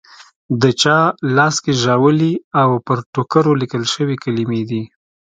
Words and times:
د 0.61 0.63
چا 0.81 0.97
لاس 1.35 1.55
کې 1.63 1.73
ژاولي 1.83 2.33
او 2.61 2.69
پر 2.85 2.97
ټوکرو 3.13 3.51
لیکل 3.61 3.83
شوې 3.93 4.15
کلیمې 4.23 4.61
دي. 4.69 4.83